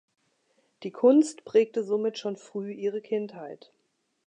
[0.81, 3.71] Die Kunst prägte somit schon früh ihre Kindheit.